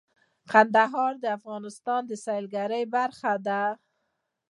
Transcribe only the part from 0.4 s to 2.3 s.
کندهار د افغانستان د